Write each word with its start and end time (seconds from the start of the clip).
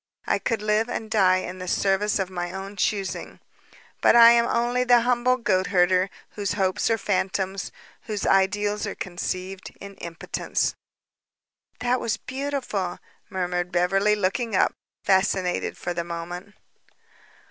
I 0.25 0.39
could 0.39 0.63
live 0.63 0.89
and 0.89 1.11
die 1.11 1.45
in 1.45 1.59
the 1.59 1.67
service 1.67 2.17
of 2.17 2.31
my 2.31 2.51
own 2.51 2.75
choosing. 2.75 3.39
But 4.01 4.15
I 4.15 4.31
am 4.31 4.47
only 4.47 4.83
the 4.83 5.01
humble 5.01 5.37
goat 5.37 5.67
hunter 5.67 6.09
whose 6.31 6.53
hopes 6.53 6.89
are 6.89 6.97
phantoms, 6.97 7.71
whose 8.07 8.25
ideals 8.25 8.87
are 8.87 8.95
conceived 8.95 9.71
in 9.79 9.93
impotence." 9.97 10.73
"That 11.81 11.99
was 11.99 12.17
beautiful," 12.17 12.97
murmured 13.29 13.71
Beverly, 13.71 14.15
looking 14.15 14.55
up, 14.55 14.73
fascinated 15.03 15.77
for 15.77 15.93
the 15.93 16.03
moment. 16.03 16.55